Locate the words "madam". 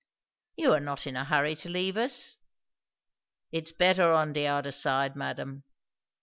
5.15-5.63